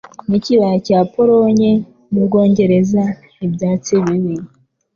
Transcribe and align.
N'ikibaya 0.29 0.77
cya 0.87 0.99
Polonye, 1.13 1.71
n'Ubwongereza 2.11 3.03
ibyatsi 3.45 3.93
bibi, 4.05 4.35